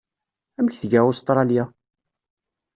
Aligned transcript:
Amek 0.57 0.75
tga 0.81 1.01
Ustṛalya? 1.09 1.63